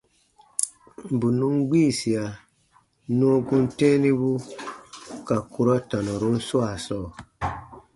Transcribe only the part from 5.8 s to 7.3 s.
tanɔrun swaa sɔɔ.